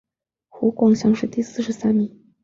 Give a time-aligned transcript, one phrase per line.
[0.49, 2.33] 湖广乡试第四十三名。